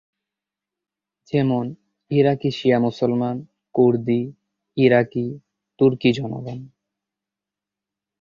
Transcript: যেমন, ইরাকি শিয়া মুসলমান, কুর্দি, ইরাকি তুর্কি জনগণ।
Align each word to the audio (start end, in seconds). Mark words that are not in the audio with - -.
যেমন, 1.33 1.65
ইরাকি 2.11 2.49
শিয়া 2.51 2.79
মুসলমান, 2.79 3.35
কুর্দি, 3.75 4.21
ইরাকি 4.77 5.25
তুর্কি 5.79 6.09
জনগণ। 6.13 6.59